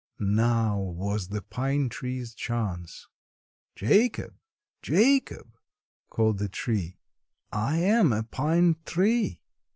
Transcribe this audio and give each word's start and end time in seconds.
Now 0.17 0.79
was 0.79 1.27
the 1.27 1.43
pine 1.43 1.87
tree's 1.87 2.33
chance. 2.33 3.07
"Jacob, 3.75 4.33
Jacob!" 4.81 5.55
called 6.09 6.39
the 6.39 6.49
tree; 6.49 6.97
"I 7.51 7.77
am 7.77 8.11
a 8.11 8.23
pine 8.23 8.77
tree." 8.83 9.41